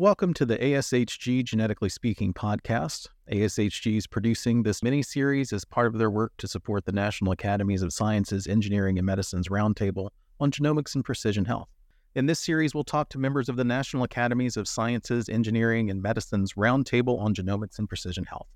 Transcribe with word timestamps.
Welcome 0.00 0.32
to 0.34 0.46
the 0.46 0.56
ASHG 0.56 1.42
Genetically 1.42 1.88
Speaking 1.88 2.32
podcast. 2.32 3.08
ASHG 3.32 3.96
is 3.96 4.06
producing 4.06 4.62
this 4.62 4.80
mini 4.80 5.02
series 5.02 5.52
as 5.52 5.64
part 5.64 5.88
of 5.88 5.98
their 5.98 6.08
work 6.08 6.34
to 6.36 6.46
support 6.46 6.84
the 6.84 6.92
National 6.92 7.32
Academies 7.32 7.82
of 7.82 7.92
Sciences, 7.92 8.46
Engineering, 8.46 8.98
and 8.98 9.04
Medicine's 9.04 9.48
Roundtable 9.48 10.10
on 10.38 10.52
Genomics 10.52 10.94
and 10.94 11.04
Precision 11.04 11.44
Health. 11.44 11.66
In 12.14 12.26
this 12.26 12.38
series, 12.38 12.76
we'll 12.76 12.84
talk 12.84 13.08
to 13.08 13.18
members 13.18 13.48
of 13.48 13.56
the 13.56 13.64
National 13.64 14.04
Academies 14.04 14.56
of 14.56 14.68
Sciences, 14.68 15.28
Engineering, 15.28 15.90
and 15.90 16.00
Medicine's 16.00 16.52
Roundtable 16.52 17.18
on 17.18 17.34
Genomics 17.34 17.80
and 17.80 17.88
Precision 17.88 18.22
Health. 18.22 18.46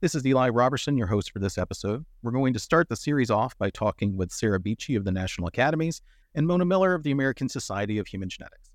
This 0.00 0.16
is 0.16 0.26
Eli 0.26 0.48
Robertson, 0.48 0.98
your 0.98 1.06
host 1.06 1.30
for 1.30 1.38
this 1.38 1.58
episode. 1.58 2.04
We're 2.22 2.32
going 2.32 2.54
to 2.54 2.58
start 2.58 2.88
the 2.88 2.96
series 2.96 3.30
off 3.30 3.56
by 3.56 3.70
talking 3.70 4.16
with 4.16 4.32
Sarah 4.32 4.58
Beachy 4.58 4.96
of 4.96 5.04
the 5.04 5.12
National 5.12 5.46
Academies 5.46 6.02
and 6.34 6.44
Mona 6.44 6.64
Miller 6.64 6.92
of 6.92 7.04
the 7.04 7.12
American 7.12 7.48
Society 7.48 7.98
of 7.98 8.08
Human 8.08 8.28
Genetics. 8.28 8.67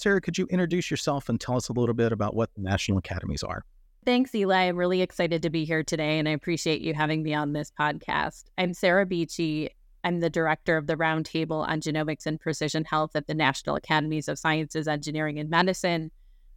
Sarah, 0.00 0.22
could 0.22 0.38
you 0.38 0.46
introduce 0.46 0.90
yourself 0.90 1.28
and 1.28 1.38
tell 1.38 1.58
us 1.58 1.68
a 1.68 1.74
little 1.74 1.94
bit 1.94 2.10
about 2.10 2.34
what 2.34 2.48
the 2.54 2.62
National 2.62 2.96
Academies 2.96 3.42
are? 3.42 3.66
Thanks, 4.06 4.34
Eli. 4.34 4.62
I'm 4.62 4.78
really 4.78 5.02
excited 5.02 5.42
to 5.42 5.50
be 5.50 5.66
here 5.66 5.82
today, 5.82 6.18
and 6.18 6.26
I 6.26 6.32
appreciate 6.32 6.80
you 6.80 6.94
having 6.94 7.22
me 7.22 7.34
on 7.34 7.52
this 7.52 7.70
podcast. 7.78 8.44
I'm 8.56 8.72
Sarah 8.72 9.04
Beachy. 9.04 9.68
I'm 10.02 10.20
the 10.20 10.30
director 10.30 10.78
of 10.78 10.86
the 10.86 10.96
Roundtable 10.96 11.68
on 11.68 11.82
Genomics 11.82 12.24
and 12.24 12.40
Precision 12.40 12.86
Health 12.86 13.10
at 13.14 13.26
the 13.26 13.34
National 13.34 13.76
Academies 13.76 14.26
of 14.26 14.38
Sciences, 14.38 14.88
Engineering, 14.88 15.38
and 15.38 15.50
Medicine, 15.50 16.10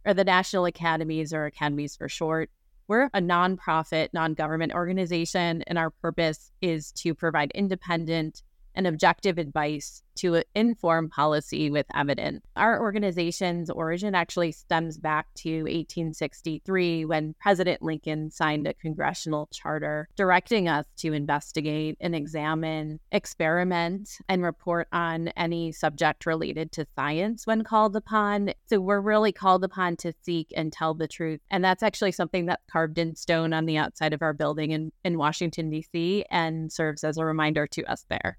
or 0.06 0.14
the 0.14 0.24
National 0.24 0.64
Academies, 0.64 1.34
or 1.34 1.44
Academies 1.44 1.96
for 1.96 2.08
short. 2.08 2.48
We're 2.88 3.10
a 3.12 3.20
nonprofit, 3.20 4.08
non 4.14 4.32
government 4.32 4.72
organization, 4.72 5.62
and 5.66 5.76
our 5.76 5.90
purpose 5.90 6.50
is 6.62 6.92
to 6.92 7.14
provide 7.14 7.52
independent, 7.54 8.42
and 8.74 8.86
objective 8.86 9.38
advice 9.38 10.02
to 10.16 10.42
inform 10.54 11.08
policy 11.08 11.70
with 11.70 11.86
evidence. 11.94 12.44
Our 12.56 12.80
organization's 12.80 13.70
origin 13.70 14.14
actually 14.14 14.52
stems 14.52 14.98
back 14.98 15.26
to 15.38 15.62
1863 15.62 17.04
when 17.04 17.34
President 17.40 17.82
Lincoln 17.82 18.30
signed 18.30 18.66
a 18.66 18.74
congressional 18.74 19.48
charter 19.52 20.08
directing 20.16 20.68
us 20.68 20.86
to 20.98 21.12
investigate 21.12 21.96
and 22.00 22.14
examine, 22.14 23.00
experiment, 23.12 24.10
and 24.28 24.42
report 24.42 24.88
on 24.92 25.28
any 25.28 25.72
subject 25.72 26.26
related 26.26 26.72
to 26.72 26.86
science 26.94 27.46
when 27.46 27.64
called 27.64 27.96
upon. 27.96 28.52
So 28.66 28.80
we're 28.80 29.00
really 29.00 29.32
called 29.32 29.64
upon 29.64 29.96
to 29.96 30.12
seek 30.22 30.52
and 30.56 30.72
tell 30.72 30.94
the 30.94 31.08
truth. 31.08 31.40
And 31.50 31.64
that's 31.64 31.82
actually 31.82 32.12
something 32.12 32.46
that's 32.46 32.64
carved 32.70 32.98
in 32.98 33.16
stone 33.16 33.52
on 33.52 33.66
the 33.66 33.78
outside 33.78 34.12
of 34.12 34.22
our 34.22 34.32
building 34.32 34.70
in, 34.70 34.92
in 35.04 35.18
Washington, 35.18 35.70
D.C., 35.70 36.24
and 36.30 36.72
serves 36.72 37.04
as 37.04 37.18
a 37.18 37.24
reminder 37.24 37.66
to 37.68 37.84
us 37.84 38.04
there. 38.08 38.38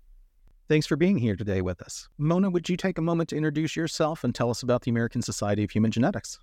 Thanks 0.68 0.88
for 0.88 0.96
being 0.96 1.18
here 1.18 1.36
today 1.36 1.62
with 1.62 1.82
us. 1.82 2.10
Mona, 2.18 2.50
would 2.50 2.68
you 2.68 2.76
take 2.76 2.98
a 2.98 3.02
moment 3.02 3.30
to 3.30 3.36
introduce 3.36 3.76
yourself 3.76 4.24
and 4.24 4.34
tell 4.34 4.50
us 4.50 4.64
about 4.64 4.82
the 4.82 4.90
American 4.90 5.22
Society 5.22 5.64
of 5.64 5.70
Human 5.70 5.92
Genetics? 5.92 6.40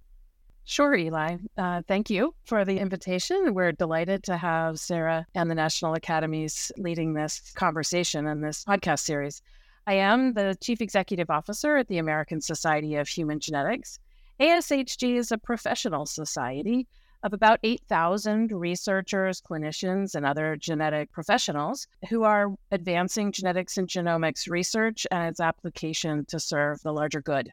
Sure, 0.65 0.95
Eli. 0.95 1.39
Uh, 1.59 1.83
thank 1.89 2.09
you 2.09 2.33
for 2.45 2.65
the 2.65 2.79
invitation. 2.79 3.53
We're 3.53 3.73
delighted 3.73 4.23
to 4.25 4.37
have 4.37 4.79
Sarah 4.79 5.27
and 5.35 5.51
the 5.51 5.57
National 5.57 5.95
Academies 5.95 6.71
leading 6.77 7.15
this 7.15 7.53
conversation 7.57 8.29
and 8.29 8.45
this 8.45 8.65
podcast 8.65 9.01
series. 9.01 9.43
I 9.89 9.95
am 9.95 10.35
the 10.35 10.57
Chief 10.63 10.81
Executive 10.81 11.29
Officer 11.29 11.77
at 11.77 11.89
the 11.89 11.99
American 11.99 12.41
Society 12.41 12.95
of 12.95 13.09
Human 13.09 13.41
Genetics. 13.41 13.99
ASHG 14.39 15.17
is 15.17 15.33
a 15.33 15.39
professional 15.39 16.07
society 16.07 16.87
of 17.23 17.33
about 17.33 17.61
8,000 17.63 18.51
researchers, 18.53 19.41
clinicians, 19.41 20.15
and 20.15 20.27
other 20.27 20.57
genetic 20.57 21.13
professionals 21.13 21.87
who 22.09 22.25
are 22.25 22.55
advancing 22.71 23.33
genetics 23.33 23.79
and 23.79 23.89
genomics 23.89 24.49
research 24.51 25.07
and 25.11 25.29
its 25.29 25.41
application 25.41 26.25
to 26.27 26.41
serve 26.41 26.81
the 26.83 26.93
larger 26.93 27.21
good. 27.21 27.51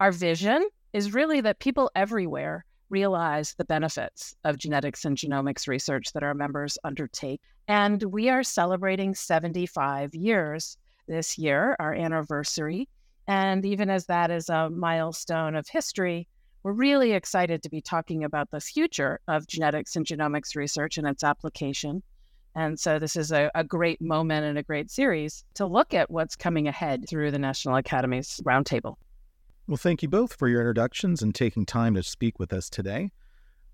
Our 0.00 0.12
vision 0.12 0.68
is 0.92 1.12
really 1.12 1.40
that 1.40 1.58
people 1.58 1.90
everywhere 1.94 2.64
realize 2.90 3.54
the 3.54 3.64
benefits 3.64 4.34
of 4.44 4.58
genetics 4.58 5.04
and 5.04 5.16
genomics 5.16 5.68
research 5.68 6.12
that 6.12 6.22
our 6.22 6.34
members 6.34 6.78
undertake. 6.84 7.40
And 7.66 8.02
we 8.04 8.30
are 8.30 8.42
celebrating 8.42 9.14
75 9.14 10.14
years 10.14 10.78
this 11.06 11.36
year, 11.36 11.76
our 11.78 11.92
anniversary. 11.92 12.88
And 13.26 13.64
even 13.66 13.90
as 13.90 14.06
that 14.06 14.30
is 14.30 14.48
a 14.48 14.70
milestone 14.70 15.54
of 15.54 15.68
history, 15.68 16.28
we're 16.62 16.72
really 16.72 17.12
excited 17.12 17.62
to 17.62 17.70
be 17.70 17.80
talking 17.80 18.24
about 18.24 18.50
the 18.50 18.60
future 18.60 19.20
of 19.28 19.46
genetics 19.46 19.96
and 19.96 20.04
genomics 20.04 20.56
research 20.56 20.98
and 20.98 21.06
its 21.06 21.22
application. 21.22 22.02
And 22.54 22.78
so 22.78 22.98
this 22.98 23.14
is 23.14 23.30
a, 23.30 23.50
a, 23.54 23.62
great 23.62 24.00
moment 24.00 24.44
and 24.44 24.58
a 24.58 24.62
great 24.62 24.90
series 24.90 25.44
to 25.54 25.66
look 25.66 25.94
at 25.94 26.10
what's 26.10 26.34
coming 26.34 26.66
ahead 26.66 27.08
through 27.08 27.30
the 27.30 27.38
National 27.38 27.76
Academy's 27.76 28.40
Roundtable. 28.44 28.96
Well, 29.68 29.76
thank 29.76 30.02
you 30.02 30.08
both 30.08 30.34
for 30.34 30.48
your 30.48 30.60
introductions 30.60 31.22
and 31.22 31.34
taking 31.34 31.66
time 31.66 31.94
to 31.94 32.02
speak 32.02 32.38
with 32.38 32.52
us 32.52 32.68
today. 32.68 33.12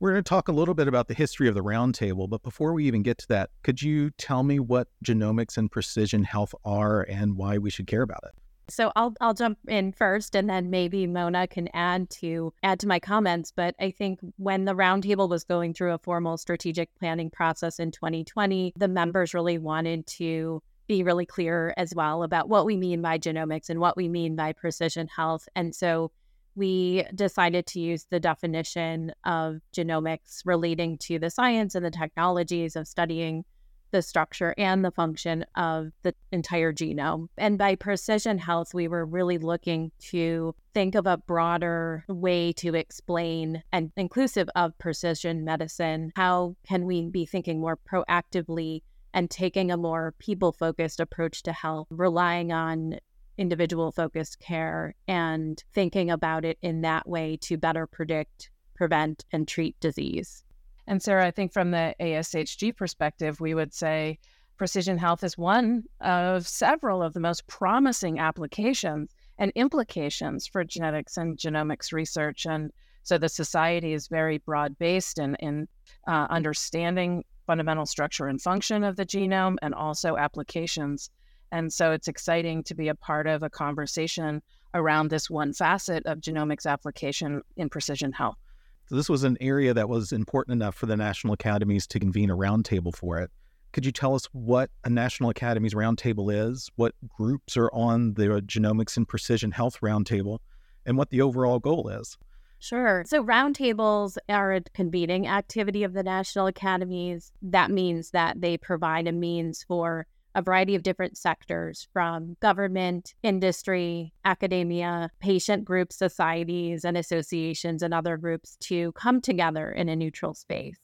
We're 0.01 0.11
going 0.11 0.25
to 0.25 0.29
talk 0.29 0.49
a 0.49 0.53
little 0.53 0.75
bit 0.75 0.89
about 0.89 1.09
the 1.09 1.15
history 1.15 1.49
of 1.49 1.55
the 1.55 1.63
Roundtable, 1.63 2.29
but 2.29 2.43
before 2.43 2.75
we 2.75 2.85
even 2.85 3.03
get 3.03 3.17
to 3.19 3.29
that, 3.29 3.51
could 3.63 3.81
you 3.81 4.11
tell 4.11 4.43
me 4.43 4.59
what 4.59 4.89
genomics 5.05 5.57
and 5.57 5.71
precision 5.71 6.25
health 6.25 6.55
are 6.65 7.03
and 7.03 7.37
why 7.37 7.59
we 7.59 7.71
should 7.71 7.87
care 7.87 8.03
about 8.03 8.25
it? 8.25 8.44
So 8.69 8.93
I'll 8.97 9.15
I'll 9.21 9.35
jump 9.35 9.59
in 9.69 9.93
first 9.93 10.35
and 10.35 10.49
then 10.49 10.71
maybe 10.71 11.07
Mona 11.07 11.47
can 11.47 11.69
add 11.75 12.09
to 12.11 12.53
add 12.63 12.81
to 12.81 12.89
my 12.89 12.99
comments. 12.99 13.53
But 13.55 13.75
I 13.79 13.91
think 13.91 14.21
when 14.37 14.65
the 14.65 14.75
roundtable 14.75 15.29
was 15.29 15.45
going 15.45 15.75
through 15.75 15.93
a 15.93 15.99
formal 15.99 16.37
strategic 16.39 16.95
planning 16.99 17.31
process 17.31 17.79
in 17.79 17.91
2020, 17.91 18.73
the 18.77 18.89
members 18.89 19.35
really 19.35 19.59
wanted 19.59 20.07
to 20.07 20.63
be 20.87 21.03
really 21.03 21.27
clear 21.27 21.75
as 21.77 21.95
well 21.95 22.23
about 22.23 22.49
what 22.49 22.67
we 22.67 22.77
mean 22.77 23.01
by 23.01 23.19
genomics 23.19 23.71
and 23.71 23.81
what 23.81 23.97
we 23.97 24.09
mean 24.09 24.37
by 24.37 24.53
precision 24.53 25.09
health. 25.09 25.49
And 25.55 25.75
so 25.75 26.11
we 26.55 27.05
decided 27.15 27.67
to 27.67 27.81
use 27.81 28.07
the 28.11 28.21
definition 28.21 29.13
of 29.25 29.59
genomics 29.75 30.43
relating 30.45 30.99
to 30.99 31.19
the 31.19 31.31
science 31.31 31.75
and 31.75 31.85
the 31.85 31.91
technologies 31.91 32.77
of 32.77 32.87
studying 32.87 33.45
the 33.95 34.03
structure 34.03 34.57
and 34.59 34.85
the 34.85 34.91
function 34.91 35.47
of 35.55 35.93
the 36.03 36.13
entire 36.33 36.73
genome. 36.73 37.29
And 37.39 37.57
by 37.57 37.77
precision 37.77 38.39
health, 38.39 38.75
we 38.75 38.89
were 38.89 39.07
really 39.07 39.39
looking 39.39 39.93
to 40.11 40.53
think 40.75 40.97
of 40.97 41.07
a 41.07 41.17
broader 41.17 42.05
way 42.09 42.53
to 42.55 42.75
explain 42.75 43.63
and 43.71 43.93
inclusive 43.97 44.49
of 44.57 44.77
precision 44.79 45.45
medicine. 45.45 46.11
How 46.17 46.57
can 46.67 46.87
we 46.87 47.09
be 47.09 47.25
thinking 47.25 47.61
more 47.61 47.79
proactively 47.89 48.83
and 49.13 49.31
taking 49.31 49.71
a 49.71 49.77
more 49.77 50.13
people 50.19 50.51
focused 50.51 50.99
approach 50.99 51.45
to 51.45 51.53
health, 51.53 51.87
relying 51.91 52.51
on 52.51 52.99
individual 53.39 53.93
focused 53.93 54.41
care 54.41 54.97
and 55.07 55.63
thinking 55.73 56.11
about 56.11 56.45
it 56.45 56.59
in 56.63 56.81
that 56.81 57.09
way 57.09 57.39
to 57.43 57.57
better 57.57 57.87
predict, 57.87 58.51
prevent, 58.75 59.25
and 59.31 59.47
treat 59.47 59.79
disease. 59.79 60.43
And 60.87 61.03
Sarah, 61.03 61.27
I 61.27 61.31
think 61.31 61.53
from 61.53 61.71
the 61.71 61.95
ASHG 62.01 62.77
perspective, 62.77 63.41
we 63.41 63.55
would 63.55 63.73
say 63.73 64.19
precision 64.57 64.99
health 64.99 65.25
is 65.25 65.39
one 65.39 65.85
of 66.01 66.47
several 66.47 67.03
of 67.03 67.15
the 67.15 67.21
most 67.21 67.47
promising 67.47 68.19
applications 68.19 69.11
and 69.39 69.51
implications 69.55 70.47
for 70.47 70.63
genetics 70.65 71.17
and 71.17 71.37
genomics 71.37 71.93
research. 71.93 72.47
And 72.47 72.71
so 73.03 73.19
the 73.19 73.29
society 73.29 73.93
is 73.93 74.09
very 74.09 74.39
broad 74.39 74.79
based 74.79 75.19
in, 75.19 75.35
in 75.37 75.69
uh, 76.07 76.27
understanding 76.31 77.25
fundamental 77.47 77.87
structure 77.87 78.29
and 78.29 78.41
function 78.41 78.85
of 78.85 78.97
the 78.97 79.07
genome 79.07 79.57
and 79.63 79.75
also 79.75 80.17
applications. 80.17 81.11
And 81.53 81.73
so 81.73 81.93
it's 81.93 82.09
exciting 82.09 82.63
to 82.65 82.75
be 82.75 82.89
a 82.89 82.95
part 82.95 83.27
of 83.27 83.43
a 83.43 83.51
conversation 83.51 84.43
around 84.73 85.09
this 85.09 85.31
one 85.31 85.53
facet 85.53 86.05
of 86.07 86.19
genomics 86.19 86.67
application 86.67 87.43
in 87.57 87.69
precision 87.69 88.13
health. 88.13 88.39
So 88.87 88.97
this 88.97 89.09
was 89.09 89.25
an 89.25 89.39
area 89.41 89.73
that 89.73 89.89
was 89.89 90.13
important 90.13 90.53
enough 90.53 90.75
for 90.75 90.87
the 90.87 90.97
national 90.97 91.35
academies 91.35 91.87
to 91.89 91.99
convene 91.99 92.31
a 92.31 92.37
roundtable 92.37 92.95
for 92.95 93.19
it. 93.19 93.31
Could 93.75 93.85
you 93.85 93.93
tell 93.93 94.15
us 94.15 94.27
what 94.31 94.71
a 94.85 94.89
National 94.89 95.31
Academies 95.31 95.75
Roundtable 95.75 96.33
is, 96.33 96.71
what 96.77 96.95
groups 97.09 97.57
are 97.57 97.73
on 97.73 98.15
the 98.15 98.41
Genomics 98.47 98.97
and 98.97 99.09
Precision 99.09 99.51
Health 99.51 99.81
Roundtable, 99.81 100.39
and 100.87 100.97
what 100.97 101.11
the 101.11 101.21
overall 101.21 101.59
goal 101.59 101.89
is? 101.89 102.17
Sure. 102.61 103.03
So, 103.05 103.25
roundtables 103.25 104.17
are 104.29 104.53
a 104.53 104.61
convening 104.61 105.27
activity 105.27 105.83
of 105.83 105.93
the 105.93 106.05
National 106.05 106.47
Academies. 106.47 107.33
That 107.43 107.73
means 107.73 108.13
that 108.13 108.41
they 108.41 108.57
provide 108.57 109.09
a 109.09 109.13
means 109.13 109.65
for 109.65 110.07
a 110.35 110.43
variety 110.43 110.75
of 110.75 110.83
different 110.83 111.17
sectors 111.17 111.89
from 111.93 112.37
government, 112.41 113.15
industry, 113.23 114.13
academia, 114.25 115.11
patient 115.21 115.65
groups, 115.65 115.97
societies, 115.97 116.85
and 116.85 116.97
associations, 116.97 117.83
and 117.83 117.95
other 117.95 118.17
groups 118.17 118.57
to 118.61 118.93
come 118.93 119.21
together 119.21 119.71
in 119.71 119.89
a 119.89 119.97
neutral 119.97 120.35
space 120.35 120.79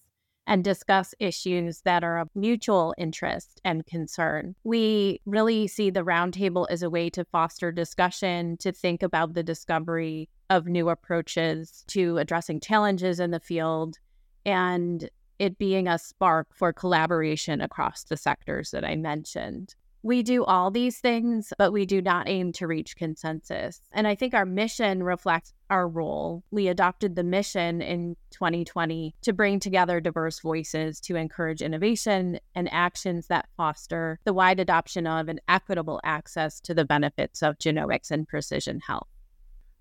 and 0.47 0.65
discuss 0.65 1.15
issues 1.21 1.83
that 1.83 2.03
are 2.03 2.19
of 2.19 2.29
mutual 2.35 2.93
interest 2.99 3.61
and 3.65 3.87
concern. 3.87 4.55
We 4.65 5.21
really 5.25 5.69
see 5.69 5.91
the 5.91 6.05
roundtable 6.05 6.67
as 6.69 6.83
a 6.83 6.91
way 6.91 7.09
to 7.11 7.25
foster 7.25 7.71
discussion, 7.71 8.57
to 8.59 8.73
think 8.73 9.03
about 9.03 9.35
the 9.35 9.45
discovery 9.45 10.29
of 10.49 10.67
new 10.67 10.89
approaches 10.89 11.85
to 11.89 12.19
addressing 12.19 12.59
challenges 12.59 13.21
in 13.21 13.31
the 13.31 13.39
field, 13.39 13.99
and 14.45 15.09
it 15.41 15.59
being 15.59 15.89
a 15.89 15.99
spark 15.99 16.49
for 16.55 16.73
collaboration 16.73 17.63
across 17.63 18.05
the 18.05 18.17
sectors 18.17 18.71
that 18.73 18.85
I 18.85 18.95
mentioned. 18.95 19.75
We 20.03 20.23
do 20.23 20.45
all 20.45 20.71
these 20.71 20.99
things, 20.99 21.53
but 21.59 21.73
we 21.73 21.85
do 21.85 22.01
not 22.01 22.29
aim 22.29 22.53
to 22.53 22.67
reach 22.67 22.97
consensus. 22.97 23.81
And 23.93 24.07
I 24.07 24.15
think 24.15 24.33
our 24.33 24.47
mission 24.47 25.03
reflects 25.03 25.53
our 25.69 25.89
role. 25.89 26.43
We 26.51 26.69
adopted 26.69 27.17
the 27.17 27.25
mission 27.25 27.83
in 27.83 28.17
2020 28.31 29.15
to 29.23 29.33
bring 29.33 29.61
together 29.61 30.01
diverse 30.01 30.41
voices 30.41 31.01
to 31.03 31.17
encourage 31.17 31.61
innovation 31.61 32.39
and 32.55 32.73
actions 32.73 33.27
that 33.27 33.49
foster 33.57 34.19
the 34.25 34.33
wide 34.33 34.61
adoption 34.61 35.07
of 35.07 35.29
and 35.29 35.41
equitable 35.49 36.01
access 36.05 36.61
to 36.61 36.75
the 36.75 36.85
benefits 36.85 37.43
of 37.43 37.59
genomics 37.59 38.11
and 38.11 38.29
precision 38.29 38.81
health. 38.81 39.09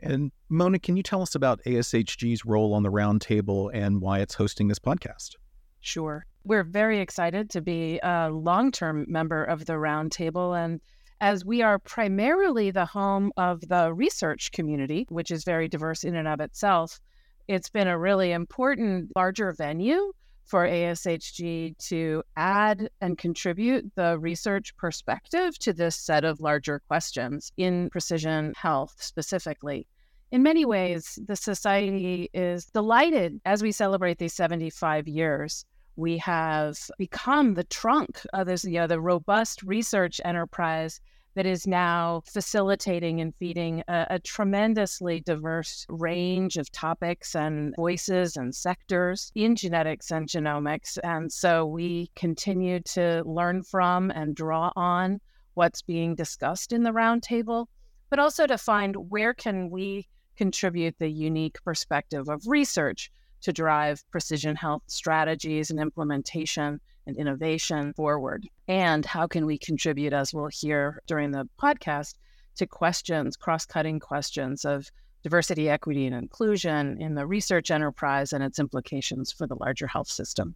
And 0.01 0.31
Mona, 0.47 0.79
can 0.79 0.95
you 0.95 1.03
tell 1.03 1.21
us 1.21 1.35
about 1.35 1.61
ASHG's 1.65 2.45
role 2.45 2.73
on 2.73 2.83
the 2.83 2.91
roundtable 2.91 3.69
and 3.73 4.01
why 4.01 4.19
it's 4.19 4.35
hosting 4.35 4.69
this 4.69 4.79
podcast? 4.79 5.35
Sure. 5.81 6.25
We're 6.43 6.63
very 6.63 6.99
excited 6.99 7.49
to 7.51 7.61
be 7.61 7.99
a 8.01 8.29
long 8.29 8.71
term 8.71 9.05
member 9.07 9.43
of 9.43 9.65
the 9.65 9.73
Roundtable. 9.73 10.57
And 10.57 10.81
as 11.21 11.43
we 11.43 11.61
are 11.61 11.79
primarily 11.79 12.71
the 12.71 12.85
home 12.85 13.31
of 13.37 13.61
the 13.67 13.93
research 13.93 14.51
community, 14.51 15.05
which 15.09 15.31
is 15.31 15.43
very 15.43 15.67
diverse 15.67 16.03
in 16.03 16.15
and 16.15 16.27
of 16.27 16.39
itself, 16.39 16.99
it's 17.47 17.69
been 17.69 17.87
a 17.87 17.99
really 17.99 18.31
important 18.31 19.11
larger 19.15 19.51
venue 19.53 20.13
for 20.45 20.65
ASHG 20.65 21.77
to 21.77 22.23
add 22.35 22.89
and 23.01 23.17
contribute 23.17 23.91
the 23.95 24.17
research 24.17 24.75
perspective 24.77 25.57
to 25.59 25.73
this 25.73 25.95
set 25.95 26.25
of 26.25 26.41
larger 26.41 26.79
questions 26.87 27.51
in 27.57 27.89
precision 27.91 28.53
health 28.55 28.95
specifically. 28.99 29.85
In 30.31 30.43
many 30.43 30.63
ways, 30.63 31.17
the 31.25 31.35
Society 31.35 32.29
is 32.33 32.65
delighted 32.65 33.41
as 33.45 33.63
we 33.63 33.71
celebrate 33.71 34.19
these 34.19 34.33
75 34.33 35.07
years 35.07 35.65
we 35.99 36.17
have 36.17 36.79
become 36.97 37.55
the 37.55 37.65
trunk 37.65 38.21
of 38.33 38.47
this, 38.47 38.63
you 38.63 38.79
know, 38.79 38.87
the 38.87 39.01
robust 39.01 39.61
research 39.63 40.21
enterprise 40.23 41.01
that 41.35 41.45
is 41.45 41.67
now 41.67 42.21
facilitating 42.25 43.19
and 43.19 43.35
feeding 43.35 43.83
a, 43.87 44.07
a, 44.11 44.19
tremendously 44.19 45.19
diverse 45.19 45.85
range 45.89 46.55
of 46.57 46.71
topics 46.71 47.35
and 47.35 47.75
voices 47.75 48.35
and 48.37 48.55
sectors 48.55 49.31
in 49.35 49.55
genetics 49.55 50.09
and 50.09 50.27
genomics. 50.27 50.97
And 51.03 51.31
so 51.31 51.65
we 51.65 52.09
continue 52.15 52.79
to 52.93 53.21
learn 53.25 53.63
from 53.63 54.09
and 54.09 54.35
draw 54.35 54.71
on 54.75 55.19
what's 55.53 55.81
being 55.81 56.15
discussed 56.15 56.71
in 56.71 56.83
the 56.83 56.91
roundtable, 56.91 57.67
but 58.09 58.19
also 58.19 58.47
to 58.47 58.57
find 58.57 58.95
where 58.95 59.33
can 59.33 59.69
we 59.69 60.07
contribute 60.39 60.95
the 60.99 61.09
unique 61.09 61.57
perspective 61.65 62.29
of 62.29 62.41
research 62.47 63.11
to 63.41 63.51
drive 63.51 64.09
precision 64.09 64.55
health 64.55 64.83
strategies 64.87 65.69
and 65.69 65.81
implementation 65.81 66.79
and 67.05 67.17
innovation 67.17 67.93
forward? 67.93 68.47
And 68.69 69.05
how 69.05 69.27
can 69.27 69.45
we 69.45 69.57
contribute, 69.57 70.13
as 70.13 70.33
we'll 70.33 70.47
hear 70.47 71.01
during 71.07 71.31
the 71.31 71.45
podcast, 71.61 72.15
to 72.55 72.65
questions, 72.65 73.35
cross 73.35 73.65
cutting 73.65 73.99
questions 73.99 74.63
of 74.63 74.89
diversity, 75.23 75.69
equity, 75.69 76.05
and 76.05 76.15
inclusion 76.15 77.01
in 77.01 77.15
the 77.15 77.27
research 77.27 77.69
enterprise 77.69 78.31
and 78.31 78.41
its 78.41 78.59
implications 78.59 79.33
for 79.33 79.45
the 79.45 79.55
larger 79.55 79.87
health 79.87 80.07
system? 80.07 80.55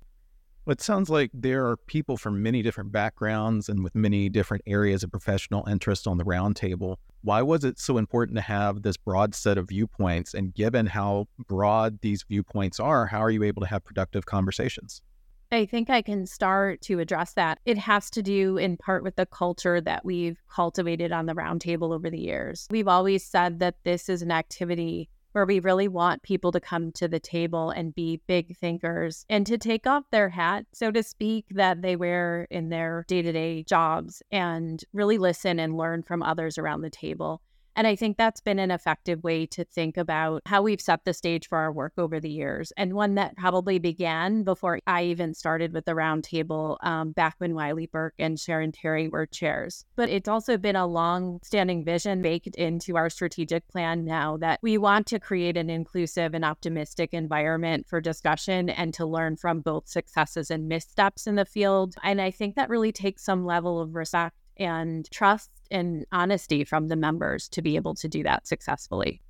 Well, 0.65 0.71
it 0.71 0.81
sounds 0.81 1.09
like 1.09 1.29
there 1.33 1.67
are 1.67 1.75
people 1.75 2.15
from 2.15 2.41
many 2.41 2.61
different 2.61 2.93
backgrounds 2.93 3.67
and 3.67 3.83
with 3.83 3.95
many 3.95 4.29
different 4.29 4.63
areas 4.65 5.03
of 5.03 5.11
professional 5.11 5.67
interest 5.67 6.07
on 6.07 6.17
the 6.17 6.23
roundtable. 6.23 6.95
Why 7.23 7.41
was 7.41 7.63
it 7.63 7.79
so 7.79 7.97
important 7.97 8.35
to 8.35 8.41
have 8.41 8.81
this 8.81 8.97
broad 8.97 9.33
set 9.33 9.57
of 9.57 9.69
viewpoints? 9.69 10.33
And 10.33 10.53
given 10.53 10.85
how 10.85 11.27
broad 11.47 11.99
these 12.01 12.23
viewpoints 12.23 12.81
are, 12.81 13.07
how 13.07 13.19
are 13.19 13.31
you 13.31 13.43
able 13.43 13.61
to 13.61 13.67
have 13.67 13.85
productive 13.85 14.25
conversations? 14.25 15.01
I 15.49 15.65
think 15.65 15.89
I 15.89 16.01
can 16.01 16.25
start 16.25 16.81
to 16.81 16.99
address 16.99 17.33
that. 17.35 17.59
It 17.63 17.77
has 17.77 18.09
to 18.09 18.23
do 18.23 18.57
in 18.57 18.75
part 18.75 19.03
with 19.03 19.15
the 19.15 19.27
culture 19.27 19.79
that 19.79 20.03
we've 20.03 20.41
cultivated 20.53 21.11
on 21.11 21.27
the 21.27 21.33
roundtable 21.33 21.93
over 21.93 22.09
the 22.09 22.19
years. 22.19 22.67
We've 22.71 22.87
always 22.87 23.23
said 23.23 23.59
that 23.59 23.75
this 23.83 24.09
is 24.09 24.21
an 24.21 24.31
activity 24.31 25.09
where 25.33 25.45
we 25.45 25.59
really 25.59 25.87
want 25.87 26.23
people 26.23 26.51
to 26.51 26.59
come 26.59 26.91
to 26.93 27.07
the 27.07 27.19
table 27.19 27.69
and 27.71 27.93
be 27.93 28.21
big 28.27 28.55
thinkers 28.57 29.25
and 29.29 29.45
to 29.45 29.57
take 29.57 29.85
off 29.85 30.03
their 30.11 30.29
hat, 30.29 30.65
so 30.73 30.91
to 30.91 31.03
speak, 31.03 31.45
that 31.51 31.81
they 31.81 31.95
wear 31.95 32.47
in 32.49 32.69
their 32.69 33.05
day 33.07 33.21
to 33.21 33.31
day 33.31 33.63
jobs 33.63 34.23
and 34.31 34.83
really 34.93 35.17
listen 35.17 35.59
and 35.59 35.77
learn 35.77 36.01
from 36.01 36.23
others 36.23 36.57
around 36.57 36.81
the 36.81 36.89
table. 36.89 37.41
And 37.75 37.87
I 37.87 37.95
think 37.95 38.17
that's 38.17 38.41
been 38.41 38.59
an 38.59 38.71
effective 38.71 39.23
way 39.23 39.45
to 39.47 39.63
think 39.63 39.97
about 39.97 40.41
how 40.45 40.61
we've 40.61 40.81
set 40.81 41.05
the 41.05 41.13
stage 41.13 41.47
for 41.47 41.57
our 41.57 41.71
work 41.71 41.93
over 41.97 42.19
the 42.19 42.29
years, 42.29 42.71
and 42.77 42.93
one 42.93 43.15
that 43.15 43.35
probably 43.35 43.79
began 43.79 44.43
before 44.43 44.79
I 44.87 45.03
even 45.05 45.33
started 45.33 45.73
with 45.73 45.85
the 45.85 45.93
roundtable 45.93 46.77
um, 46.85 47.11
back 47.11 47.35
when 47.39 47.55
Wylie 47.55 47.87
Burke 47.87 48.15
and 48.19 48.39
Sharon 48.39 48.71
Terry 48.71 49.07
were 49.07 49.25
chairs. 49.25 49.85
But 49.95 50.09
it's 50.09 50.29
also 50.29 50.57
been 50.57 50.75
a 50.75 50.87
long 50.87 51.39
standing 51.43 51.83
vision 51.83 52.21
baked 52.21 52.55
into 52.55 52.95
our 52.95 53.09
strategic 53.09 53.67
plan 53.67 54.05
now 54.05 54.37
that 54.37 54.59
we 54.61 54.77
want 54.77 55.07
to 55.07 55.19
create 55.19 55.57
an 55.57 55.69
inclusive 55.69 56.33
and 56.33 56.45
optimistic 56.45 57.13
environment 57.13 57.87
for 57.87 58.01
discussion 58.01 58.69
and 58.69 58.93
to 58.93 59.05
learn 59.05 59.37
from 59.37 59.61
both 59.61 59.87
successes 59.87 60.51
and 60.51 60.67
missteps 60.67 61.27
in 61.27 61.35
the 61.35 61.45
field. 61.45 61.95
And 62.03 62.21
I 62.21 62.31
think 62.31 62.55
that 62.55 62.69
really 62.69 62.91
takes 62.91 63.23
some 63.23 63.45
level 63.45 63.79
of 63.79 63.95
respect 63.95 64.35
and 64.57 65.09
trust 65.11 65.49
and 65.73 66.05
honesty 66.11 66.63
from 66.63 66.87
the 66.87 66.95
members 66.95 67.49
to 67.49 67.61
be 67.61 67.75
able 67.75 67.95
to 67.95 68.07
do 68.07 68.23
that 68.23 68.47
successfully. 68.47 69.21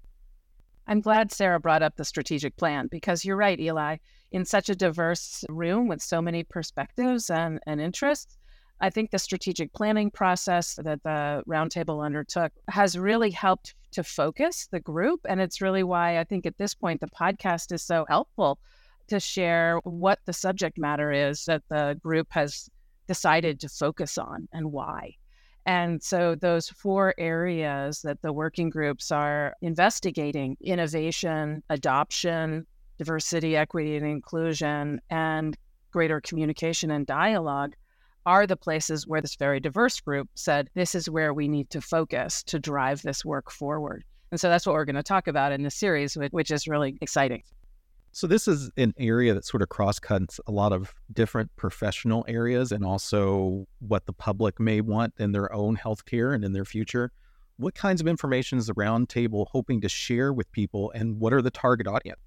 I'm 0.85 0.99
glad 0.99 1.31
Sarah 1.31 1.59
brought 1.59 1.81
up 1.81 1.95
the 1.95 2.03
strategic 2.03 2.57
plan 2.57 2.87
because 2.91 3.23
you're 3.23 3.37
right, 3.37 3.59
Eli. 3.59 3.97
In 4.31 4.43
such 4.43 4.69
a 4.69 4.75
diverse 4.75 5.45
room 5.47 5.87
with 5.87 6.01
so 6.01 6.21
many 6.21 6.43
perspectives 6.43 7.29
and, 7.29 7.59
and 7.65 7.79
interests, 7.79 8.37
I 8.81 8.89
think 8.89 9.11
the 9.11 9.19
strategic 9.19 9.71
planning 9.71 10.11
process 10.11 10.75
that 10.83 11.01
the 11.03 11.41
roundtable 11.47 12.03
undertook 12.03 12.51
has 12.67 12.97
really 12.97 13.31
helped 13.31 13.75
to 13.91 14.03
focus 14.03 14.67
the 14.71 14.81
group. 14.81 15.21
And 15.29 15.39
it's 15.39 15.61
really 15.61 15.83
why 15.83 16.19
I 16.19 16.25
think 16.25 16.45
at 16.45 16.57
this 16.57 16.73
point 16.73 16.99
the 16.99 17.07
podcast 17.07 17.71
is 17.71 17.81
so 17.81 18.05
helpful 18.09 18.59
to 19.07 19.19
share 19.19 19.79
what 19.85 20.19
the 20.25 20.33
subject 20.33 20.77
matter 20.77 21.11
is 21.11 21.45
that 21.45 21.63
the 21.69 21.97
group 22.01 22.27
has 22.31 22.69
decided 23.07 23.59
to 23.61 23.69
focus 23.69 24.17
on 24.17 24.49
and 24.51 24.71
why. 24.71 25.15
And 25.65 26.03
so, 26.03 26.35
those 26.35 26.69
four 26.69 27.13
areas 27.17 28.01
that 28.01 28.21
the 28.21 28.33
working 28.33 28.69
groups 28.69 29.11
are 29.11 29.55
investigating 29.61 30.57
innovation, 30.59 31.63
adoption, 31.69 32.65
diversity, 32.97 33.55
equity, 33.55 33.95
and 33.95 34.05
inclusion, 34.05 34.99
and 35.09 35.57
greater 35.91 36.19
communication 36.19 36.91
and 36.91 37.05
dialogue 37.05 37.75
are 38.25 38.47
the 38.47 38.57
places 38.57 39.07
where 39.07 39.21
this 39.21 39.35
very 39.35 39.59
diverse 39.59 39.99
group 39.99 40.29
said, 40.35 40.69
this 40.73 40.95
is 40.95 41.09
where 41.09 41.33
we 41.33 41.47
need 41.47 41.69
to 41.69 41.81
focus 41.81 42.43
to 42.43 42.59
drive 42.59 43.01
this 43.01 43.25
work 43.25 43.51
forward. 43.51 44.03
And 44.31 44.39
so 44.39 44.49
that's 44.49 44.65
what 44.65 44.73
we're 44.73 44.85
going 44.85 44.95
to 44.95 45.03
talk 45.03 45.27
about 45.27 45.51
in 45.51 45.63
this 45.63 45.75
series, 45.75 46.15
which 46.15 46.49
is 46.49 46.67
really 46.67 46.97
exciting. 47.01 47.43
So 48.15 48.27
this 48.27 48.47
is 48.47 48.69
an 48.77 48.93
area 48.99 49.33
that 49.33 49.43
sort 49.43 49.63
of 49.63 49.69
cross 49.69 49.97
cuts 49.97 50.39
a 50.45 50.51
lot 50.51 50.71
of 50.71 50.93
different 51.11 51.49
professional 51.55 52.23
areas 52.27 52.71
and 52.71 52.85
also 52.85 53.65
what 53.79 54.05
the 54.05 54.13
public 54.13 54.59
may 54.59 54.81
want 54.81 55.15
in 55.17 55.31
their 55.31 55.51
own 55.51 55.75
healthcare 55.75 56.35
and 56.35 56.45
in 56.45 56.53
their 56.53 56.63
future. 56.63 57.11
What 57.57 57.73
kinds 57.73 58.01
of 58.01 58.07
information 58.07 58.59
is 58.59 58.67
the 58.67 58.75
roundtable 58.75 59.47
hoping 59.49 59.81
to 59.81 59.89
share 59.89 60.31
with 60.31 60.51
people 60.51 60.91
and 60.91 61.19
what 61.19 61.33
are 61.33 61.41
the 61.41 61.49
target 61.49 61.87
audience? 61.87 62.19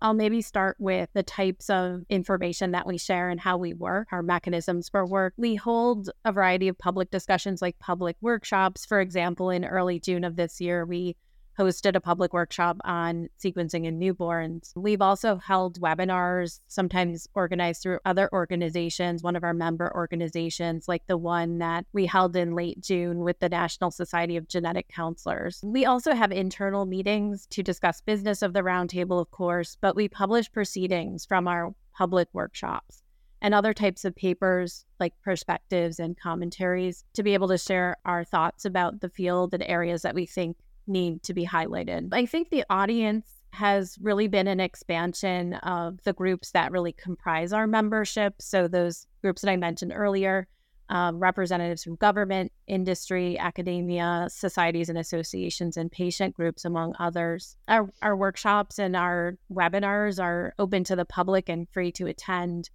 I'll 0.00 0.14
maybe 0.14 0.40
start 0.40 0.76
with 0.78 1.10
the 1.12 1.22
types 1.22 1.68
of 1.68 2.04
information 2.08 2.70
that 2.70 2.86
we 2.86 2.96
share 2.96 3.28
and 3.28 3.38
how 3.38 3.58
we 3.58 3.74
work, 3.74 4.08
our 4.12 4.22
mechanisms 4.22 4.88
for 4.88 5.04
work. 5.04 5.34
We 5.36 5.56
hold 5.56 6.08
a 6.24 6.32
variety 6.32 6.68
of 6.68 6.78
public 6.78 7.10
discussions 7.10 7.60
like 7.60 7.78
public 7.78 8.16
workshops. 8.22 8.86
For 8.86 9.00
example, 9.00 9.50
in 9.50 9.66
early 9.66 10.00
June 10.00 10.24
of 10.24 10.36
this 10.36 10.58
year, 10.58 10.86
we 10.86 11.16
hosted 11.58 11.96
a 11.96 12.00
public 12.00 12.32
workshop 12.32 12.76
on 12.84 13.28
sequencing 13.42 13.84
in 13.84 13.98
newborns. 13.98 14.72
We've 14.76 15.00
also 15.00 15.36
held 15.36 15.80
webinars, 15.80 16.60
sometimes 16.66 17.26
organized 17.34 17.82
through 17.82 18.00
other 18.04 18.28
organizations, 18.32 19.22
one 19.22 19.36
of 19.36 19.44
our 19.44 19.54
member 19.54 19.94
organizations, 19.94 20.88
like 20.88 21.06
the 21.06 21.16
one 21.16 21.58
that 21.58 21.86
we 21.92 22.06
held 22.06 22.36
in 22.36 22.54
late 22.54 22.80
June 22.80 23.20
with 23.20 23.38
the 23.40 23.48
National 23.48 23.90
Society 23.90 24.36
of 24.36 24.48
Genetic 24.48 24.88
Counselors. 24.88 25.60
We 25.62 25.84
also 25.84 26.14
have 26.14 26.32
internal 26.32 26.84
meetings 26.84 27.46
to 27.50 27.62
discuss 27.62 28.00
business 28.00 28.42
of 28.42 28.52
the 28.52 28.60
roundtable, 28.60 29.20
of 29.20 29.30
course, 29.30 29.76
but 29.80 29.96
we 29.96 30.08
publish 30.08 30.52
proceedings 30.52 31.24
from 31.24 31.48
our 31.48 31.74
public 31.96 32.28
workshops 32.32 33.02
and 33.40 33.54
other 33.54 33.72
types 33.72 34.04
of 34.04 34.16
papers 34.16 34.84
like 34.98 35.12
perspectives 35.22 35.98
and 35.98 36.18
commentaries 36.18 37.04
to 37.14 37.22
be 37.22 37.34
able 37.34 37.48
to 37.48 37.58
share 37.58 37.96
our 38.04 38.24
thoughts 38.24 38.64
about 38.64 39.00
the 39.00 39.08
field 39.08 39.54
and 39.54 39.62
areas 39.62 40.02
that 40.02 40.14
we 40.14 40.26
think 40.26 40.56
need 40.86 41.22
to 41.24 41.34
be 41.34 41.46
highlighted. 41.46 42.08
I 42.12 42.26
think 42.26 42.50
the 42.50 42.64
audience 42.70 43.26
has 43.52 43.96
really 44.00 44.28
been 44.28 44.46
an 44.46 44.60
expansion 44.60 45.54
of 45.54 46.02
the 46.04 46.12
groups 46.12 46.50
that 46.52 46.72
really 46.72 46.92
comprise 46.92 47.52
our 47.52 47.66
membership. 47.66 48.34
So, 48.40 48.68
those 48.68 49.06
groups 49.22 49.42
that 49.42 49.50
I 49.50 49.56
mentioned 49.56 49.92
earlier, 49.94 50.46
um, 50.88 51.18
representatives 51.18 51.82
from 51.82 51.96
government, 51.96 52.52
industry, 52.66 53.38
academia, 53.38 54.28
societies 54.30 54.88
and 54.88 54.98
associations, 54.98 55.76
and 55.76 55.90
patient 55.90 56.34
groups, 56.34 56.64
among 56.64 56.94
others. 56.98 57.56
Our, 57.66 57.90
our 58.02 58.16
workshops 58.16 58.78
and 58.78 58.94
our 58.94 59.36
webinars 59.52 60.22
are 60.22 60.54
open 60.58 60.84
to 60.84 60.96
the 60.96 61.04
public 61.04 61.48
and 61.48 61.68
free 61.72 61.90
to 61.92 62.06
attend. 62.06 62.70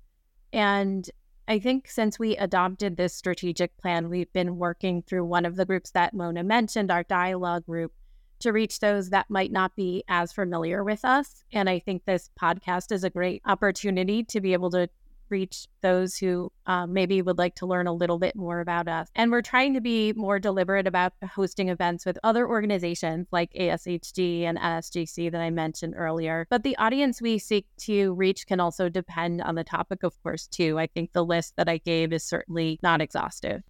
And 0.51 1.09
I 1.47 1.59
think 1.59 1.89
since 1.89 2.19
we 2.19 2.35
adopted 2.37 2.97
this 2.97 3.13
strategic 3.13 3.77
plan, 3.77 4.09
we've 4.09 4.31
been 4.33 4.57
working 4.57 5.03
through 5.03 5.25
one 5.25 5.45
of 5.45 5.55
the 5.55 5.65
groups 5.65 5.91
that 5.91 6.13
Mona 6.13 6.43
mentioned, 6.43 6.91
our 6.91 7.03
dialogue 7.03 7.65
group, 7.65 7.93
to 8.41 8.51
reach 8.51 8.79
those 8.79 9.09
that 9.09 9.29
might 9.29 9.51
not 9.51 9.75
be 9.75 10.03
as 10.07 10.31
familiar 10.31 10.83
with 10.83 11.03
us. 11.05 11.43
And 11.51 11.69
I 11.69 11.79
think 11.79 12.05
this 12.05 12.29
podcast 12.39 12.91
is 12.91 13.03
a 13.03 13.09
great 13.09 13.41
opportunity 13.45 14.23
to 14.25 14.41
be 14.41 14.53
able 14.53 14.71
to 14.71 14.89
reach 15.31 15.67
those 15.81 16.17
who 16.17 16.51
uh, 16.67 16.85
maybe 16.85 17.21
would 17.21 17.37
like 17.37 17.55
to 17.55 17.65
learn 17.65 17.87
a 17.87 17.93
little 17.93 18.19
bit 18.19 18.35
more 18.35 18.59
about 18.59 18.87
us. 18.87 19.07
And 19.15 19.31
we're 19.31 19.41
trying 19.41 19.73
to 19.73 19.81
be 19.81 20.13
more 20.13 20.37
deliberate 20.37 20.85
about 20.85 21.13
hosting 21.33 21.69
events 21.69 22.05
with 22.05 22.19
other 22.23 22.47
organizations 22.47 23.27
like 23.31 23.51
ASHG 23.53 24.41
and 24.41 24.59
NSGC 24.59 25.31
that 25.31 25.41
I 25.41 25.49
mentioned 25.49 25.95
earlier. 25.97 26.45
But 26.49 26.63
the 26.63 26.77
audience 26.77 27.21
we 27.21 27.39
seek 27.39 27.65
to 27.79 28.13
reach 28.13 28.45
can 28.45 28.59
also 28.59 28.89
depend 28.89 29.41
on 29.41 29.55
the 29.55 29.63
topic, 29.63 30.03
of 30.03 30.21
course, 30.21 30.47
too. 30.47 30.77
I 30.77 30.87
think 30.87 31.13
the 31.13 31.25
list 31.25 31.55
that 31.55 31.69
I 31.69 31.77
gave 31.77 32.11
is 32.13 32.23
certainly 32.23 32.79
not 32.83 33.01
exhaustive. 33.01 33.63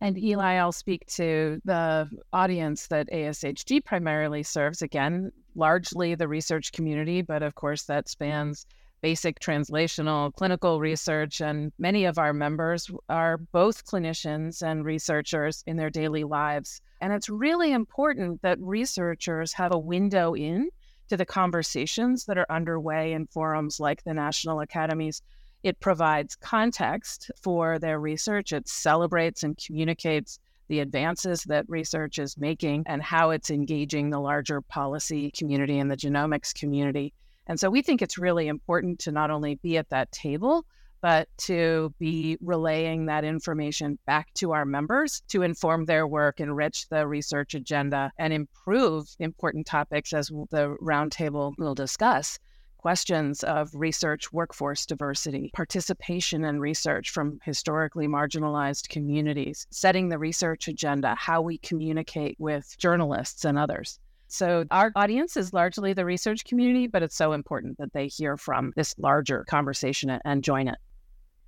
And 0.00 0.18
Eli, 0.18 0.54
I'll 0.54 0.72
speak 0.72 1.06
to 1.14 1.60
the 1.64 2.08
audience 2.32 2.88
that 2.88 3.08
ASHG 3.10 3.84
primarily 3.84 4.42
serves. 4.42 4.82
Again, 4.82 5.32
largely 5.54 6.14
the 6.14 6.28
research 6.28 6.72
community, 6.72 7.22
but 7.22 7.42
of 7.42 7.54
course 7.54 7.84
that 7.84 8.08
spans 8.08 8.66
basic 9.00 9.40
translational 9.40 10.34
clinical 10.34 10.80
research. 10.80 11.40
And 11.40 11.72
many 11.78 12.04
of 12.04 12.18
our 12.18 12.32
members 12.32 12.90
are 13.08 13.38
both 13.38 13.86
clinicians 13.86 14.62
and 14.62 14.84
researchers 14.84 15.62
in 15.66 15.76
their 15.76 15.90
daily 15.90 16.24
lives. 16.24 16.80
And 17.00 17.12
it's 17.12 17.28
really 17.28 17.72
important 17.72 18.42
that 18.42 18.58
researchers 18.60 19.52
have 19.54 19.72
a 19.72 19.78
window 19.78 20.34
in 20.34 20.68
to 21.08 21.16
the 21.16 21.26
conversations 21.26 22.24
that 22.24 22.38
are 22.38 22.46
underway 22.50 23.12
in 23.12 23.26
forums 23.28 23.78
like 23.78 24.02
the 24.04 24.14
National 24.14 24.60
Academies. 24.60 25.22
It 25.66 25.80
provides 25.80 26.36
context 26.36 27.28
for 27.42 27.80
their 27.80 27.98
research. 27.98 28.52
It 28.52 28.68
celebrates 28.68 29.42
and 29.42 29.58
communicates 29.58 30.38
the 30.68 30.78
advances 30.78 31.42
that 31.48 31.68
research 31.68 32.20
is 32.20 32.38
making 32.38 32.84
and 32.86 33.02
how 33.02 33.30
it's 33.30 33.50
engaging 33.50 34.10
the 34.10 34.20
larger 34.20 34.60
policy 34.60 35.32
community 35.32 35.80
and 35.80 35.90
the 35.90 35.96
genomics 35.96 36.54
community. 36.54 37.12
And 37.48 37.58
so 37.58 37.68
we 37.68 37.82
think 37.82 38.00
it's 38.00 38.16
really 38.16 38.46
important 38.46 39.00
to 39.00 39.10
not 39.10 39.32
only 39.32 39.56
be 39.56 39.76
at 39.76 39.90
that 39.90 40.12
table, 40.12 40.64
but 41.00 41.26
to 41.38 41.92
be 41.98 42.38
relaying 42.40 43.06
that 43.06 43.24
information 43.24 43.98
back 44.06 44.32
to 44.34 44.52
our 44.52 44.64
members 44.64 45.20
to 45.30 45.42
inform 45.42 45.86
their 45.86 46.06
work, 46.06 46.38
enrich 46.38 46.88
the 46.90 47.08
research 47.08 47.54
agenda, 47.54 48.12
and 48.18 48.32
improve 48.32 49.08
important 49.18 49.66
topics 49.66 50.12
as 50.12 50.28
the 50.28 50.76
roundtable 50.80 51.54
will 51.58 51.74
discuss. 51.74 52.38
Questions 52.86 53.42
of 53.42 53.74
research 53.74 54.32
workforce 54.32 54.86
diversity, 54.86 55.50
participation 55.52 56.44
in 56.44 56.60
research 56.60 57.10
from 57.10 57.40
historically 57.42 58.06
marginalized 58.06 58.88
communities, 58.90 59.66
setting 59.70 60.08
the 60.08 60.18
research 60.18 60.68
agenda, 60.68 61.16
how 61.18 61.42
we 61.42 61.58
communicate 61.58 62.36
with 62.38 62.76
journalists 62.78 63.44
and 63.44 63.58
others. 63.58 63.98
So 64.28 64.66
our 64.70 64.92
audience 64.94 65.36
is 65.36 65.52
largely 65.52 65.94
the 65.94 66.04
research 66.04 66.44
community, 66.44 66.86
but 66.86 67.02
it's 67.02 67.16
so 67.16 67.32
important 67.32 67.76
that 67.78 67.92
they 67.92 68.06
hear 68.06 68.36
from 68.36 68.72
this 68.76 68.94
larger 68.98 69.44
conversation 69.50 70.20
and 70.24 70.44
join 70.44 70.68
it. 70.68 70.78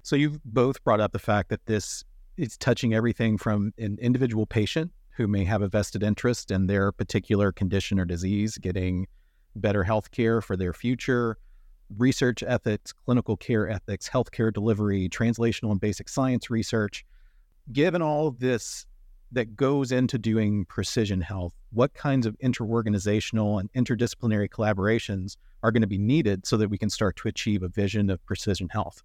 So 0.03 0.17
you've 0.17 0.43
both 0.45 0.83
brought 0.83 1.01
up 1.01 1.13
the 1.13 1.21
fact 1.21 1.51
that 1.51 1.65
this 1.67 2.03
is 2.37 2.57
touching 2.57 2.95
everything 2.95 3.39
from 3.39 3.73
an 3.79 3.97
individual 4.01 4.45
patient 4.45 4.91
who 5.11 5.29
may 5.29 5.45
have 5.45 5.63
a 5.63 5.69
vested 5.69 6.03
interest 6.03 6.51
in 6.51 6.67
their 6.67 6.91
particular 6.91 7.53
condition 7.53 8.01
or 8.01 8.05
disease 8.05 8.59
getting 8.59 9.07
better 9.59 9.85
health 9.85 10.11
care 10.11 10.41
for 10.41 10.57
their 10.57 10.73
future, 10.73 11.39
research 11.97 12.43
ethics, 12.43 12.93
clinical 12.93 13.37
care 13.37 13.69
ethics, 13.69 14.09
healthcare 14.09 14.53
delivery, 14.53 15.09
translational 15.09 15.71
and 15.71 15.81
basic 15.81 16.09
science 16.09 16.51
research. 16.51 17.05
Given 17.73 18.03
all 18.03 18.31
this 18.31 18.87
that 19.33 19.57
goes 19.57 19.93
into 19.93 20.19
doing 20.19 20.65
precision 20.65 21.21
health? 21.21 21.55
What 21.71 21.95
kinds 21.95 22.27
of 22.27 22.37
interorganizational 22.39 23.61
and 23.61 23.73
interdisciplinary 23.73 24.49
collaborations 24.49 25.37
are 25.63 25.71
going 25.71 25.83
to 25.83 25.89
be 25.89 25.99
needed 25.99 26.47
so 26.47 26.57
that 26.57 26.71
we 26.71 26.79
can 26.79 26.91
start 26.91 27.17
to 27.17 27.29
achieve 27.29 27.63
a 27.63 27.69
vision 27.69 28.11
of 28.11 28.25
precision 28.25 28.69
health? 28.71 29.03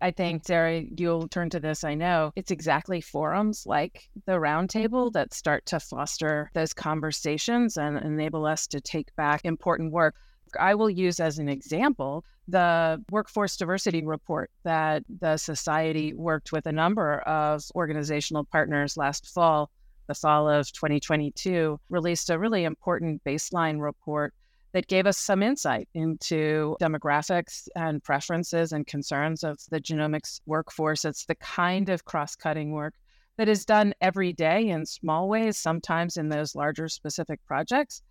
I 0.00 0.10
think, 0.10 0.46
Sarah, 0.46 0.82
you'll 0.96 1.28
turn 1.28 1.50
to 1.50 1.60
this. 1.60 1.84
I 1.84 1.94
know 1.94 2.32
it's 2.34 2.50
exactly 2.50 3.00
forums 3.00 3.64
like 3.66 4.08
the 4.26 4.32
roundtable 4.32 5.06
mm-hmm. 5.06 5.12
that 5.12 5.34
start 5.34 5.66
to 5.66 5.80
foster 5.80 6.50
those 6.54 6.72
conversations 6.72 7.76
and 7.76 7.98
enable 7.98 8.46
us 8.46 8.66
to 8.68 8.80
take 8.80 9.14
back 9.16 9.44
important 9.44 9.92
work. 9.92 10.14
I 10.58 10.74
will 10.74 10.90
use 10.90 11.20
as 11.20 11.38
an 11.38 11.48
example 11.48 12.24
the 12.48 13.02
workforce 13.10 13.56
diversity 13.56 14.04
report 14.04 14.50
that 14.64 15.04
the 15.20 15.36
Society 15.36 16.14
worked 16.14 16.50
with 16.50 16.66
a 16.66 16.72
number 16.72 17.20
of 17.20 17.62
organizational 17.76 18.44
partners 18.44 18.96
last 18.96 19.26
fall, 19.28 19.70
the 20.08 20.14
fall 20.14 20.48
of 20.48 20.72
2022, 20.72 21.78
released 21.90 22.30
a 22.30 22.38
really 22.38 22.64
important 22.64 23.22
baseline 23.22 23.80
report 23.80 24.34
that 24.72 24.86
gave 24.86 25.06
us 25.06 25.18
some 25.18 25.42
insight 25.42 25.88
into 25.94 26.76
demographics 26.80 27.68
and 27.74 28.02
preferences 28.02 28.72
and 28.72 28.86
concerns 28.86 29.42
of 29.42 29.58
the 29.70 29.80
genomics 29.80 30.40
workforce. 30.46 31.04
It's 31.04 31.26
the 31.26 31.34
kind 31.36 31.88
of 31.88 32.04
cross 32.04 32.36
cutting 32.36 32.72
work 32.72 32.94
that 33.36 33.48
is 33.48 33.64
done 33.64 33.94
every 34.00 34.32
day 34.32 34.68
in 34.68 34.86
small 34.86 35.28
ways, 35.28 35.58
sometimes 35.58 36.16
in 36.16 36.28
those 36.28 36.54
larger 36.54 36.88
specific 36.88 37.40
projects 37.46 38.02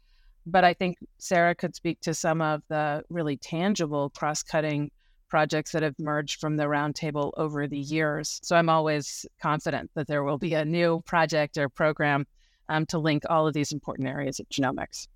but 0.46 0.64
I 0.64 0.74
think 0.74 0.98
Sarah 1.18 1.56
could 1.56 1.76
speak 1.76 2.02
to 2.02 2.14
some 2.14 2.42
of 2.42 2.62
the 2.70 3.04
really 3.10 3.38
tangible 3.38 4.10
cross 4.10 4.44
cutting 4.44 4.92
projects 5.30 5.72
that 5.74 5.84
have 5.84 5.98
merged 6.00 6.40
from 6.40 6.58
the 6.58 6.64
roundtable 6.64 7.32
over 7.38 7.68
the 7.68 7.78
years. 7.78 8.40
So 8.44 8.56
I'm 8.56 8.70
always 8.70 9.26
confident 9.42 9.92
that 9.94 10.08
there 10.08 10.24
will 10.24 10.40
be 10.40 10.56
a 10.56 10.66
new 10.66 11.02
project 11.06 11.58
or 11.58 11.70
program 11.70 12.26
um, 12.68 12.86
to 12.88 12.98
link 12.98 13.24
all 13.30 13.48
of 13.48 13.54
these 13.54 13.72
important 13.72 14.10
areas 14.10 14.40
of 14.40 14.50
genomics. 14.50 15.08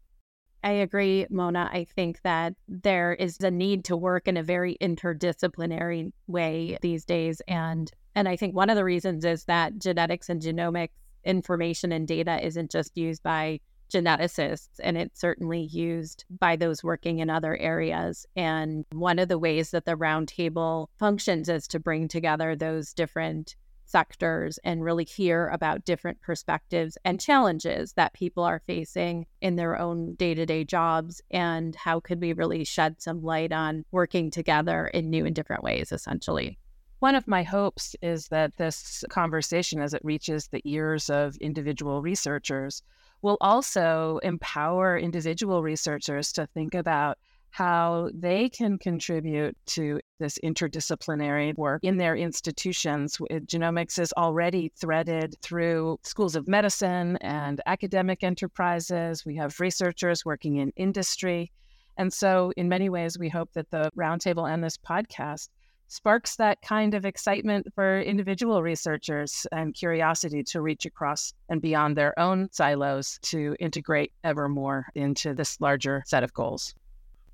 I 0.64 0.72
agree, 0.72 1.28
Mona. 1.30 1.70
I 1.72 1.84
think 1.84 2.22
that 2.24 2.54
there 2.70 3.14
is 3.14 3.38
a 3.42 3.52
need 3.52 3.84
to 3.86 3.98
work 3.98 4.28
in 4.30 4.38
a 4.38 4.44
very 4.44 4.78
interdisciplinary 4.82 6.12
way 6.28 6.78
these 6.82 7.04
days. 7.04 7.42
And 7.48 7.92
and 8.16 8.30
I 8.30 8.38
think 8.38 8.56
one 8.56 8.70
of 8.70 8.78
the 8.78 8.86
reasons 8.86 9.26
is 9.26 9.44
that 9.46 9.78
genetics 9.78 10.30
and 10.30 10.42
genomics 10.42 10.92
information 11.26 11.92
and 11.92 12.08
data 12.08 12.46
isn't 12.46 12.72
just 12.72 12.96
used 12.98 13.24
by 13.24 13.60
geneticists, 13.92 14.80
and 14.82 14.98
it's 14.98 15.20
certainly 15.20 15.62
used 15.62 16.26
by 16.40 16.56
those 16.56 16.84
working 16.84 17.20
in 17.20 17.30
other 17.30 17.58
areas. 17.58 18.26
And 18.36 18.86
one 18.92 19.20
of 19.20 19.28
the 19.28 19.40
ways 19.40 19.72
that 19.72 19.86
the 19.86 19.96
roundtable 19.96 20.88
functions 20.98 21.50
is 21.50 21.68
to 21.70 21.80
bring 21.80 22.08
together 22.08 22.56
those 22.56 22.94
different 22.94 23.56
sectors 23.86 24.58
and 24.64 24.84
really 24.84 25.04
hear 25.06 25.48
about 25.50 25.86
different 25.86 26.22
perspectives 26.22 26.98
and 27.06 27.20
challenges 27.20 27.94
that 27.94 28.14
people 28.14 28.44
are 28.44 28.62
facing 28.66 29.26
in 29.42 29.56
their 29.56 29.78
own 29.78 30.16
day-to-day 30.16 30.64
jobs 30.64 31.22
and 31.32 31.76
how 31.76 32.00
could 32.00 32.22
we 32.22 32.34
really 32.34 32.64
shed 32.64 33.02
some 33.02 33.22
light 33.22 33.52
on 33.52 33.86
working 33.92 34.32
together 34.32 34.88
in 34.88 35.10
new 35.10 35.26
and 35.26 35.36
different 35.36 35.64
ways 35.64 35.92
essentially? 35.92 36.58
One 37.00 37.16
of 37.16 37.28
my 37.28 37.44
hopes 37.44 37.98
is 38.02 38.30
that 38.30 38.56
this 38.56 39.04
conversation 39.10 39.82
as 39.82 39.94
it 39.94 40.06
reaches 40.06 40.48
the 40.48 40.62
ears 40.64 41.10
of 41.10 41.36
individual 41.38 42.02
researchers 42.02 42.82
will 43.22 43.38
also 43.42 44.20
empower 44.24 44.98
individual 44.98 45.64
researchers 45.64 46.32
to 46.34 46.48
think 46.48 46.74
about 46.74 47.18
how 47.54 48.10
they 48.16 48.50
can 48.50 48.80
contribute 48.80 49.56
to 49.68 50.00
this 50.20 50.40
interdisciplinary 50.44 51.56
work 51.56 51.84
in 51.84 51.98
their 51.98 52.16
institutions. 52.16 53.18
Genomics 53.46 54.00
is 54.00 54.12
already 54.18 54.72
threaded 54.76 55.36
through 55.44 56.00
schools 56.02 56.36
of 56.36 56.48
medicine 56.48 57.16
and 57.22 57.62
academic 57.68 58.24
enterprises. 58.24 59.24
We 59.24 59.36
have 59.36 59.60
researchers 59.60 60.26
working 60.26 60.56
in 60.58 60.72
industry. 60.78 61.52
And 61.96 62.12
so, 62.12 62.52
in 62.58 62.70
many 62.70 62.90
ways, 62.90 63.20
we 63.20 63.30
hope 63.30 63.54
that 63.54 63.70
the 63.70 63.92
roundtable 63.96 64.52
and 64.52 64.64
this 64.64 64.78
podcast 64.78 65.50
sparks 65.90 66.38
that 66.38 66.60
kind 66.64 66.96
of 66.96 67.06
excitement 67.06 67.68
for 67.76 68.02
individual 68.02 68.64
researchers 68.64 69.46
and 69.52 69.76
curiosity 69.76 70.42
to 70.46 70.60
reach 70.60 70.88
across 70.88 71.36
and 71.50 71.62
beyond 71.62 71.96
their 71.96 72.18
own 72.18 72.50
silos 72.52 73.20
to 73.22 73.56
integrate 73.60 74.12
ever 74.24 74.50
more 74.50 74.88
into 74.96 75.36
this 75.36 75.62
larger 75.62 76.02
set 76.08 76.24
of 76.24 76.34
goals. 76.34 76.74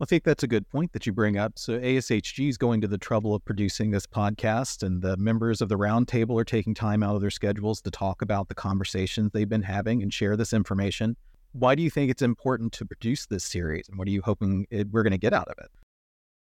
I 0.02 0.06
think 0.06 0.24
that's 0.24 0.44
a 0.44 0.48
good 0.48 0.70
point 0.70 0.94
that 0.94 1.06
you 1.06 1.12
bring 1.12 1.38
up. 1.38 1.60
So, 1.60 1.78
ASHG 1.78 2.48
is 2.48 2.58
going 2.58 2.80
to 2.80 2.88
the 2.88 2.98
trouble 2.98 3.36
of 3.36 3.44
producing 3.44 3.92
this 3.92 4.08
podcast, 4.08 4.82
and 4.82 5.02
the 5.02 5.18
members 5.18 5.60
of 5.60 5.68
the 5.68 5.78
roundtable 5.78 6.40
are 6.40 6.46
taking 6.46 6.74
time 6.74 7.04
out 7.04 7.16
of 7.16 7.22
their 7.22 7.30
schedules 7.30 7.82
to 7.82 7.92
talk 7.92 8.22
about 8.22 8.48
the 8.48 8.56
conversations 8.56 9.32
they've 9.34 9.50
been 9.50 9.62
having 9.62 10.02
and 10.02 10.14
share 10.14 10.38
this 10.38 10.54
information. 10.54 11.18
Why 11.52 11.76
do 11.76 11.84
you 11.84 11.90
think 11.90 12.10
it's 12.10 12.22
important 12.22 12.72
to 12.74 12.86
produce 12.86 13.26
this 13.26 13.44
series, 13.44 13.90
and 13.90 14.00
what 14.00 14.08
are 14.08 14.12
you 14.12 14.22
hoping 14.22 14.68
it, 14.70 14.88
we're 14.90 15.04
going 15.04 15.12
to 15.12 15.18
get 15.18 15.34
out 15.34 15.50
of 15.50 15.56
it? 15.58 15.70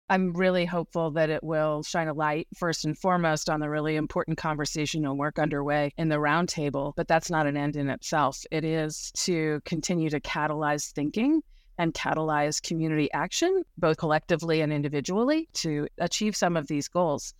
I'm 0.09 0.33
really 0.33 0.65
hopeful 0.65 1.11
that 1.11 1.29
it 1.29 1.43
will 1.43 1.83
shine 1.83 2.07
a 2.07 2.13
light, 2.13 2.47
first 2.57 2.85
and 2.85 2.97
foremost, 2.97 3.51
on 3.51 3.59
the 3.59 3.69
really 3.69 3.97
important 3.97 4.39
conversation 4.39 5.05
and 5.05 5.19
work 5.19 5.37
underway 5.37 5.91
in 5.97 6.09
the 6.09 6.15
roundtable. 6.15 6.93
But 6.95 7.07
that's 7.07 7.29
not 7.29 7.45
an 7.45 7.55
end 7.55 7.75
in 7.75 7.87
itself. 7.89 8.43
It 8.49 8.65
is 8.65 9.11
to 9.17 9.61
continue 9.63 10.09
to 10.09 10.19
catalyze 10.19 10.91
thinking 10.91 11.41
and 11.77 11.93
catalyze 11.93 12.61
community 12.61 13.11
action, 13.13 13.63
both 13.77 13.97
collectively 13.97 14.61
and 14.61 14.71
individually, 14.71 15.47
to 15.53 15.87
achieve 15.97 16.35
some 16.35 16.55
of 16.55 16.67
these 16.67 16.87
goals. 16.87 17.33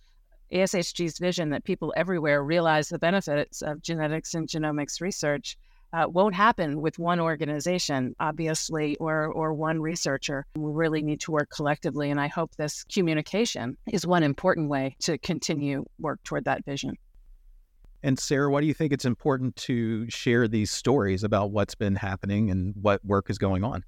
ASHG's 0.52 1.18
vision 1.18 1.50
that 1.50 1.64
people 1.64 1.92
everywhere 1.96 2.42
realize 2.42 2.88
the 2.88 2.98
benefits 2.98 3.62
of 3.62 3.82
genetics 3.82 4.34
and 4.34 4.48
genomics 4.48 5.00
research 5.00 5.56
uh, 5.94 6.08
won't 6.08 6.34
happen 6.34 6.80
with 6.80 6.98
one 6.98 7.20
organization, 7.20 8.16
obviously, 8.18 8.96
or 8.96 9.26
or 9.26 9.54
one 9.54 9.80
researcher. 9.80 10.44
We 10.56 10.72
really 10.72 11.02
need 11.02 11.20
to 11.20 11.30
work 11.30 11.50
collectively, 11.50 12.10
and 12.10 12.20
I 12.20 12.26
hope 12.26 12.56
this 12.56 12.84
communication 12.84 13.76
is 13.92 14.04
one 14.04 14.24
important 14.24 14.68
way 14.68 14.96
to 15.00 15.18
continue 15.18 15.84
work 16.00 16.20
toward 16.24 16.46
that 16.46 16.64
vision. 16.64 16.96
And 18.02 18.18
Sarah, 18.18 18.50
why 18.50 18.60
do 18.60 18.66
you 18.66 18.74
think 18.74 18.92
it's 18.92 19.04
important 19.04 19.56
to 19.56 20.10
share 20.10 20.48
these 20.48 20.70
stories 20.70 21.24
about 21.24 21.52
what's 21.52 21.74
been 21.74 21.96
happening 21.96 22.50
and 22.50 22.74
what 22.82 23.02
work 23.04 23.30
is 23.30 23.38
going 23.38 23.64
on? 23.64 23.84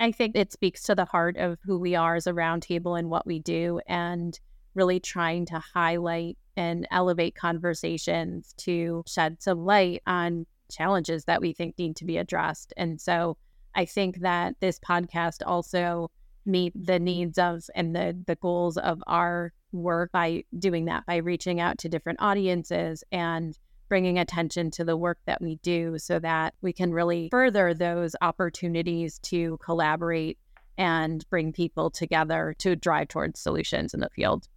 I 0.00 0.12
think 0.12 0.34
it 0.34 0.50
speaks 0.50 0.82
to 0.84 0.94
the 0.94 1.04
heart 1.04 1.36
of 1.36 1.58
who 1.62 1.78
we 1.78 1.94
are 1.94 2.16
as 2.16 2.26
a 2.26 2.32
roundtable 2.32 2.98
and 2.98 3.10
what 3.10 3.26
we 3.26 3.38
do, 3.38 3.80
and 3.86 4.38
really 4.74 4.98
trying 4.98 5.46
to 5.46 5.58
highlight 5.58 6.38
and 6.56 6.88
elevate 6.90 7.34
conversations 7.34 8.54
to 8.58 9.04
shed 9.06 9.42
some 9.42 9.64
light 9.64 10.02
on 10.06 10.46
challenges 10.70 11.24
that 11.24 11.40
we 11.40 11.52
think 11.52 11.76
need 11.78 11.96
to 11.96 12.04
be 12.04 12.16
addressed. 12.16 12.72
And 12.76 13.00
so 13.00 13.36
I 13.74 13.84
think 13.84 14.20
that 14.20 14.54
this 14.60 14.78
podcast 14.78 15.42
also 15.44 16.10
meet 16.46 16.72
the 16.74 16.98
needs 16.98 17.38
of 17.38 17.62
and 17.74 17.94
the 17.94 18.16
the 18.26 18.36
goals 18.36 18.78
of 18.78 19.02
our 19.06 19.52
work 19.72 20.10
by 20.12 20.42
doing 20.58 20.86
that 20.86 21.04
by 21.06 21.16
reaching 21.16 21.60
out 21.60 21.78
to 21.78 21.88
different 21.88 22.20
audiences 22.22 23.04
and 23.12 23.58
bringing 23.90 24.18
attention 24.18 24.70
to 24.70 24.84
the 24.84 24.96
work 24.96 25.18
that 25.26 25.42
we 25.42 25.56
do 25.56 25.98
so 25.98 26.18
that 26.20 26.54
we 26.62 26.72
can 26.72 26.94
really 26.94 27.28
further 27.30 27.74
those 27.74 28.16
opportunities 28.22 29.18
to 29.18 29.58
collaborate 29.58 30.38
and 30.78 31.28
bring 31.28 31.52
people 31.52 31.90
together 31.90 32.54
to 32.56 32.74
drive 32.76 33.08
towards 33.08 33.38
solutions 33.38 33.92
in 33.92 34.00
the 34.00 34.08
field. 34.08 34.48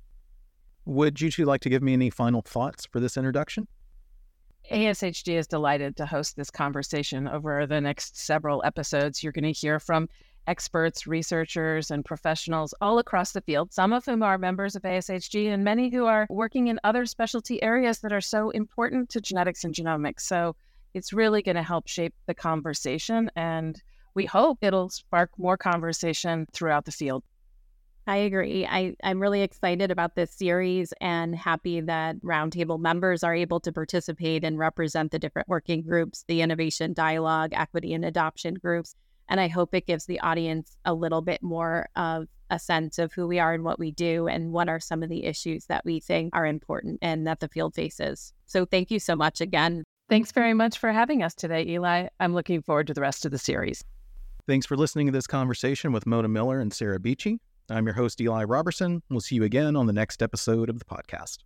Would 0.86 1.20
you 1.20 1.32
two 1.32 1.46
like 1.46 1.62
to 1.62 1.70
give 1.70 1.82
me 1.82 1.94
any 1.94 2.10
final 2.12 2.42
thoughts 2.42 2.86
for 2.86 3.00
this 3.00 3.18
introduction? 3.18 3.68
ASHG 4.72 5.34
is 5.34 5.48
delighted 5.48 5.98
to 5.98 6.06
host 6.06 6.38
this 6.38 6.50
conversation 6.50 7.28
over 7.28 7.66
the 7.66 7.82
next 7.82 8.18
several 8.18 8.62
episodes. 8.63 9.24
You're 9.24 9.34
going 9.34 9.44
to 9.44 9.52
hear 9.52 9.80
from 9.80 10.08
experts, 10.47 11.07
researchers, 11.07 11.91
and 11.91 12.03
professionals 12.03 12.73
all 12.81 13.00
across 13.00 13.31
the 13.31 13.41
field, 13.41 13.73
some 13.73 13.93
of 13.93 14.05
whom 14.05 14.23
are 14.23 14.38
members 14.38 14.75
of 14.75 14.81
ASHG 14.83 15.47
and 15.47 15.63
many 15.63 15.89
who 15.89 16.05
are 16.05 16.27
working 16.29 16.67
in 16.67 16.79
other 16.83 17.05
specialty 17.05 17.62
areas 17.63 18.00
that 18.00 18.12
are 18.12 18.21
so 18.21 18.50
important 18.51 19.09
to 19.09 19.21
genetics 19.21 19.63
and 19.63 19.73
genomics. 19.73 20.21
So 20.21 20.55
it's 20.93 21.13
really 21.13 21.41
going 21.41 21.55
to 21.55 21.63
help 21.63 21.88
shape 21.88 22.13
the 22.27 22.33
conversation, 22.33 23.31
and 23.35 23.81
we 24.13 24.25
hope 24.25 24.59
it'll 24.62 24.89
spark 24.89 25.31
more 25.38 25.57
conversation 25.57 26.45
throughout 26.53 26.85
the 26.85 26.91
field. 26.91 27.23
I 28.05 28.17
agree. 28.17 28.65
I, 28.65 28.95
I'm 29.01 29.21
really 29.21 29.43
excited 29.43 29.89
about 29.89 30.15
this 30.15 30.33
series 30.33 30.93
and 31.00 31.33
happy 31.33 31.79
that 31.79 32.21
Roundtable 32.21 32.77
members 32.77 33.23
are 33.23 33.33
able 33.33 33.62
to 33.62 33.71
participate 33.71 34.43
and 34.43 34.59
represent 34.59 35.12
the 35.12 35.19
different 35.19 35.47
working 35.47 35.83
groups, 35.83 36.25
the 36.27 36.41
innovation 36.41 36.91
dialogue, 36.91 37.51
equity 37.53 37.93
and 37.93 38.03
adoption 38.03 38.55
groups. 38.55 38.95
And 39.30 39.39
I 39.39 39.48
hope 39.48 39.74
it 39.74 39.88
gives 39.88 40.06
the 40.06 40.20
audience 40.20 40.77
a 40.86 40.94
little 40.94 41.22
bit 41.22 41.42
more 41.42 41.89
of 41.96 42.27
a 42.50 42.60
sense 42.60 43.00
of 43.00 43.13
who 43.13 43.27
we 43.27 43.39
are 43.39 43.53
and 43.53 43.63
what 43.63 43.80
we 43.80 43.92
do 43.92 44.27
and 44.27 44.51
what 44.51 44.70
are 44.70 44.80
some 44.80 45.01
of 45.01 45.10
the 45.10 45.25
issues 45.25 45.65
that 45.65 45.84
we 45.86 46.00
think 46.00 46.36
are 46.36 46.46
important 46.46 47.00
and 47.01 47.25
that 47.25 47.39
the 47.39 47.48
field 47.48 47.74
faces. 47.74 48.34
So 48.46 48.65
thank 48.65 48.92
you 48.92 49.00
so 49.00 49.15
much 49.15 49.42
again. 49.42 49.84
Thanks 50.10 50.32
very 50.32 50.53
much 50.53 50.77
for 50.77 50.92
having 50.92 51.24
us 51.24 51.34
today, 51.34 51.65
Eli. 51.65 52.08
I'm 52.20 52.34
looking 52.34 52.62
forward 52.62 52.88
to 52.88 52.94
the 52.94 53.01
rest 53.01 53.25
of 53.25 53.32
the 53.32 53.39
series. 53.39 53.84
Thanks 54.46 54.65
for 54.65 54.75
listening 54.75 55.08
to 55.08 55.13
this 55.13 55.25
conversation 55.25 55.94
with 55.94 56.06
Mona 56.06 56.27
Miller 56.27 56.60
and 56.60 56.74
Sarah 56.74 57.00
Beachy. 57.00 57.39
I'm 57.70 57.86
your 57.86 57.96
host, 57.96 58.20
Eli 58.20 58.44
Robertson. 58.44 59.01
We'll 59.10 59.22
see 59.22 59.36
you 59.36 59.44
again 59.44 59.75
on 59.75 59.88
the 59.88 59.94
next 59.94 60.22
episode 60.22 60.69
of 60.69 60.80
the 60.80 60.86
podcast. 60.86 61.38